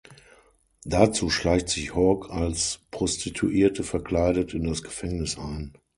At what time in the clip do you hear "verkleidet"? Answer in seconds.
3.83-4.55